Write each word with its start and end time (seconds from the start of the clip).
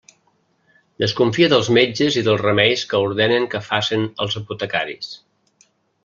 Desconfia 1.01 1.49
dels 1.53 1.67
metges 1.77 2.17
i 2.21 2.23
dels 2.27 2.41
remeis 2.45 2.85
que 2.93 3.01
ordenen 3.09 3.45
que 3.51 3.61
facen 3.67 4.07
els 4.25 4.39
apotecaris. 4.41 5.11